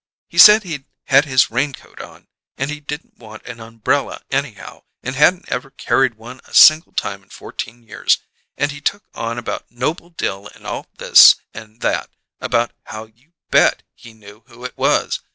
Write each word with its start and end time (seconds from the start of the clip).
He 0.29 0.39
said 0.39 0.63
he'd 0.63 0.85
had 1.03 1.25
his 1.25 1.51
raincoat 1.51 2.01
on 2.01 2.27
and 2.57 2.71
he 2.71 2.79
didn't 2.79 3.19
want 3.19 3.45
an 3.45 3.59
umberella 3.59 4.23
anyhow, 4.31 4.81
and 5.03 5.15
hadn't 5.15 5.47
ever 5.49 5.69
carried 5.69 6.15
one 6.15 6.41
a 6.45 6.55
single 6.55 6.93
time 6.93 7.21
in 7.21 7.29
fourteen 7.29 7.83
years! 7.83 8.17
And 8.57 8.71
he 8.71 8.81
took 8.81 9.03
on 9.13 9.37
about 9.37 9.69
Noble 9.69 10.09
Dill 10.09 10.47
and 10.55 10.65
all 10.65 10.87
this 10.97 11.35
and 11.53 11.81
that 11.81 12.09
about 12.39 12.71
how 12.85 13.03
you 13.05 13.33
bet 13.51 13.83
he 13.93 14.13
knew 14.13 14.43
who 14.47 14.65
it 14.65 14.75
was! 14.75 15.19